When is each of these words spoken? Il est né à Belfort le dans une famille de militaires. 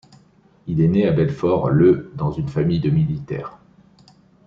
Il 0.65 0.81
est 0.81 0.87
né 0.87 1.07
à 1.07 1.11
Belfort 1.11 1.69
le 1.69 2.11
dans 2.15 2.31
une 2.31 2.47
famille 2.47 2.79
de 2.79 2.89
militaires. 2.89 3.59